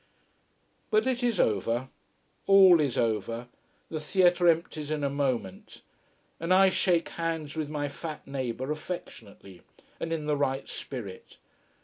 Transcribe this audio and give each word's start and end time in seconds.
But 0.89 1.05
it 1.05 1.21
is 1.21 1.39
over. 1.39 1.89
All 2.47 2.79
is 2.81 2.97
over. 2.97 3.49
The 3.91 3.99
theatre 3.99 4.47
empties 4.47 4.89
in 4.89 5.03
a 5.03 5.11
moment. 5.11 5.83
And 6.39 6.51
I 6.51 6.71
shake 6.71 7.09
hands 7.09 7.55
with 7.55 7.69
my 7.69 7.87
fat 7.87 8.25
neighbour, 8.25 8.71
affectionately, 8.71 9.61
and 9.99 10.11
in 10.11 10.25
the 10.25 10.35
right 10.35 10.67
spirit. 10.67 11.37